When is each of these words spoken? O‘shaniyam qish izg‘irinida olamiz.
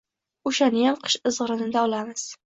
O‘shaniyam 0.51 0.97
qish 1.03 1.19
izg‘irinida 1.33 1.87
olamiz. 1.91 2.27